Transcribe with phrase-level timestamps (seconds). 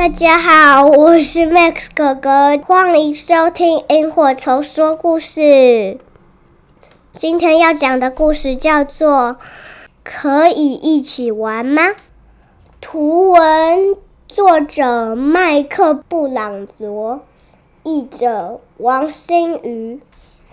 [0.00, 5.98] 大家好，我是 Max 哥哥，欢迎收听萤火虫说故事。
[7.12, 9.12] 今天要讲的故事叫做
[10.02, 11.88] 《可以一起玩吗》。
[12.80, 13.94] 图文
[14.26, 17.20] 作者麦克布朗罗，
[17.82, 20.00] 译者王新瑜。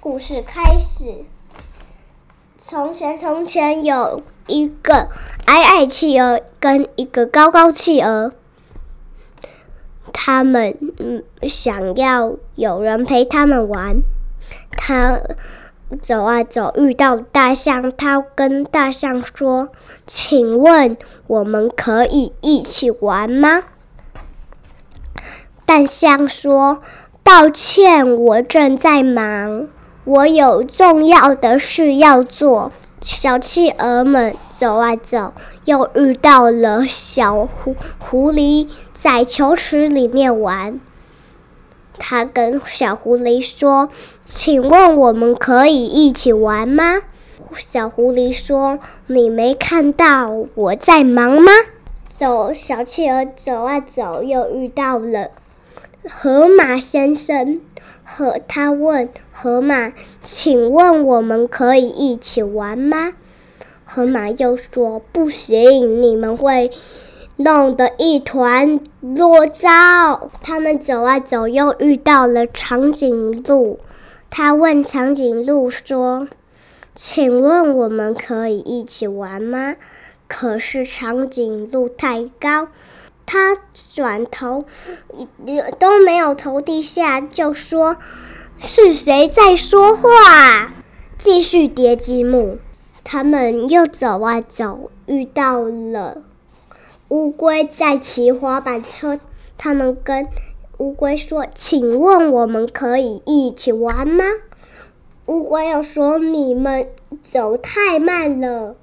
[0.01, 1.23] 故事开始。
[2.57, 5.07] 从前，从前有一个
[5.45, 8.33] 矮矮企鹅跟一个高高企鹅。
[10.11, 14.01] 他们嗯想要有人陪他们玩。
[14.71, 15.19] 他
[16.01, 17.91] 走啊走，遇到大象。
[17.95, 19.69] 他跟大象说
[20.05, 20.97] ：“请问
[21.27, 23.63] 我们可以一起玩吗？”
[25.65, 26.81] 大象说
[27.23, 29.67] ：“抱歉，我正在忙，
[30.05, 32.71] 我有重要的事要做。”
[33.01, 35.33] 小企鹅们走啊走，
[35.65, 40.79] 又遇到了小狐狐狸，在球池里面玩。
[41.99, 43.89] 他跟小狐狸说
[44.27, 47.03] ：“请问我们可以一起玩吗？”
[47.55, 51.51] 小狐狸说：“你没看到我在忙吗？”
[52.09, 55.29] 走，小企鹅走啊走，又遇到了
[56.09, 57.61] 河马先生。
[58.03, 63.13] 和他问河马：“请问我们可以一起玩吗？”
[63.89, 66.69] 河马又说：“不行，你们会
[67.37, 68.81] 弄得一团
[69.53, 73.79] 糟。”他们走啊走，又遇到了长颈鹿。
[74.29, 76.27] 他问长颈鹿说
[76.93, 79.77] ：“请问我们可以一起玩吗？”
[80.27, 82.67] 可是长颈鹿太高。
[83.25, 83.57] 他
[83.93, 84.65] 转头，
[85.79, 87.95] 都没有头低下，就说
[88.59, 90.73] ：“是谁在说话？”
[91.17, 92.59] 继续叠积木。
[93.09, 96.23] 他们又走啊走，遇到了
[97.07, 99.17] 乌龟在骑滑板车。
[99.57, 100.27] 他们跟
[100.79, 104.25] 乌龟说：“请问我们可以一起玩吗？”
[105.27, 106.89] 乌龟又说：“你们
[107.21, 108.75] 走太慢了。”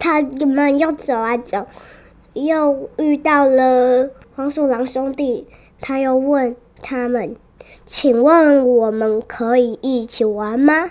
[0.00, 1.68] 他们又走啊走。
[2.32, 5.46] 又遇到了黄鼠狼兄弟，
[5.80, 7.36] 他又问他们
[7.86, 10.90] ：“请问我们可以一起玩吗？”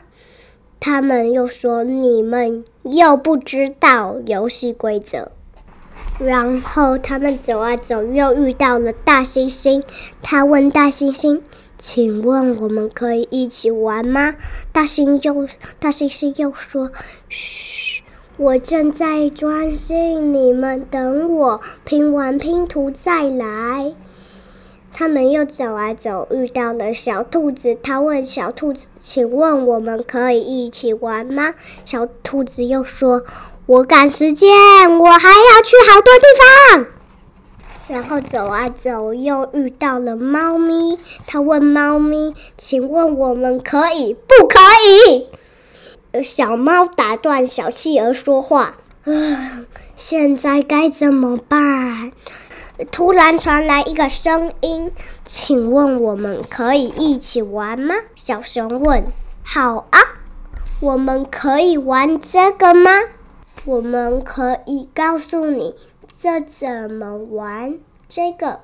[0.82, 5.32] 他们又说：“你们又不知道游戏规则。”
[6.20, 9.84] 然后他们走啊走，又遇到了大猩猩，
[10.24, 11.40] 他问大猩猩
[11.78, 14.36] ：“请问我们可以一起玩吗？”
[14.74, 15.48] 大猩又
[15.80, 16.92] 大猩猩又说
[17.30, 18.02] ：“嘘。”
[18.38, 23.94] 我正在专心，你们等我拼完拼图再来。
[25.02, 27.76] 他们又走啊走，遇到了小兔子。
[27.82, 33.24] 他问小兔子：“请问我们可以一起玩吗？”小兔子又说
[33.66, 34.48] ：“我赶时间，
[35.00, 36.26] 我还要去好多地
[36.76, 36.86] 方。”
[37.90, 41.00] 然后走啊走，又遇到了猫咪。
[41.26, 45.26] 他问猫咪：“请问我们可以不可以？”
[46.24, 48.76] 小猫打断小企鹅说话
[49.06, 52.12] ：“啊，现在该怎么办？”
[52.90, 54.92] 突然传来一个声音
[55.24, 59.04] ：“请问我们可以一起玩吗？”小熊问
[59.44, 60.00] ：“好啊，
[60.80, 62.92] 我们可以玩这个吗？”
[63.66, 65.76] 我们可以告诉你
[66.20, 67.78] 这怎么玩，
[68.10, 68.62] 这个、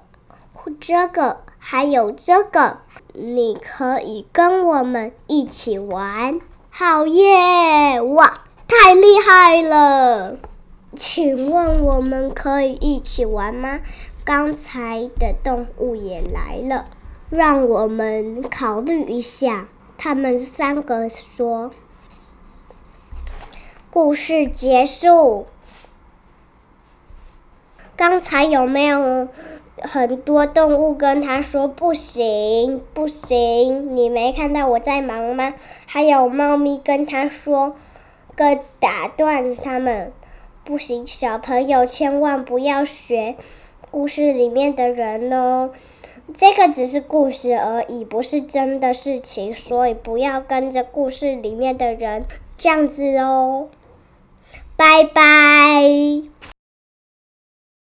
[0.80, 2.80] 这个还有这个，
[3.14, 6.40] 你可以跟我们一起玩。
[6.72, 8.02] 好耶！
[8.02, 8.34] 哇，
[8.68, 10.38] 太厉害了！
[10.96, 13.82] 请问我们可以一起玩吗？
[14.28, 16.90] 刚才的动物也来了，
[17.30, 19.70] 让我们考虑一下。
[19.98, 21.72] 他们三个说
[23.90, 25.48] ：“故事结束。”
[27.96, 29.30] 刚才有没有？
[29.82, 35.54] 很多动物跟他说：“不行，不行，你没看到我在忙吗？”
[35.88, 37.78] 还有猫咪跟他说
[38.36, 40.12] ：“跟打断他们，
[40.66, 43.38] 不行，小朋友千万不要学
[43.92, 45.72] 故事里面的人哦，
[46.34, 52.26] 这个只是故事而已，不是真的事情，所以不要跟着故事里面的人
[52.58, 53.70] 这样子哦。”
[54.76, 56.57] 拜拜。